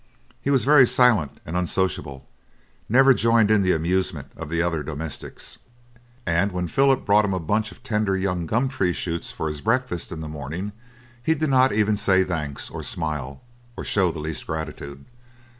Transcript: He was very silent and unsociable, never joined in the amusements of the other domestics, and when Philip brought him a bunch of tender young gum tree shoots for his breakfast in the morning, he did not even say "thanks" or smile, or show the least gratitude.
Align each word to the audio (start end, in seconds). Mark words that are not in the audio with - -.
He 0.41 0.49
was 0.49 0.65
very 0.65 0.87
silent 0.87 1.39
and 1.45 1.55
unsociable, 1.55 2.27
never 2.89 3.13
joined 3.13 3.51
in 3.51 3.61
the 3.61 3.71
amusements 3.73 4.35
of 4.35 4.49
the 4.49 4.59
other 4.59 4.81
domestics, 4.81 5.59
and 6.25 6.51
when 6.51 6.65
Philip 6.67 7.05
brought 7.05 7.23
him 7.23 7.35
a 7.35 7.39
bunch 7.39 7.71
of 7.71 7.83
tender 7.83 8.17
young 8.17 8.47
gum 8.47 8.67
tree 8.67 8.93
shoots 8.93 9.31
for 9.31 9.47
his 9.47 9.61
breakfast 9.61 10.11
in 10.11 10.19
the 10.21 10.27
morning, 10.27 10.71
he 11.21 11.35
did 11.35 11.51
not 11.51 11.71
even 11.71 11.97
say 11.97 12.23
"thanks" 12.23 12.67
or 12.67 12.81
smile, 12.81 13.43
or 13.77 13.83
show 13.83 14.11
the 14.11 14.17
least 14.17 14.47
gratitude. 14.47 15.05